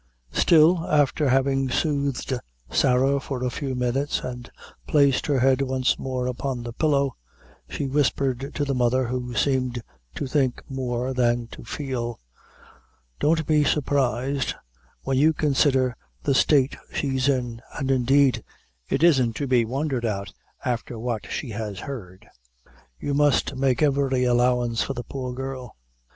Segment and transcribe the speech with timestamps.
[0.33, 2.33] Still, after having soothed
[2.71, 4.49] Sarah for a few minutes, and
[4.87, 7.15] placed her head once more upon the pillow,
[7.69, 9.83] she whispered to the mother, who seemed
[10.15, 12.19] to think more than to feel:
[13.19, 14.55] "Don't be surprised;
[15.03, 18.43] when you consider the state she's in and indeed
[18.89, 20.33] it isn't to be wondered at
[20.65, 22.27] after what she has heard
[22.99, 25.75] you must make every allowance for the poor girl."